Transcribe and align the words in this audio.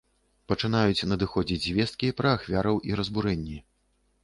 Пачынаюць 0.51 1.07
надыходзіць 1.11 1.59
звесткі 1.67 2.11
пра 2.23 2.33
ахвяраў 2.39 2.83
і 2.91 3.01
разбурэнні. 3.03 3.57